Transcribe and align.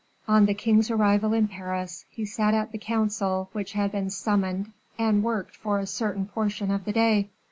On 0.27 0.47
the 0.47 0.55
king's 0.55 0.89
arrival 0.89 1.31
in 1.31 1.47
Paris, 1.47 2.05
he 2.09 2.25
sat 2.25 2.55
at 2.55 2.71
the 2.71 2.79
council 2.79 3.51
which 3.53 3.73
had 3.73 3.91
been 3.91 4.09
summoned, 4.09 4.71
and 4.97 5.21
worked 5.23 5.55
for 5.55 5.77
a 5.77 5.85
certain 5.85 6.25
portion 6.25 6.71
of 6.71 6.85
the 6.85 6.91
day. 6.91 7.29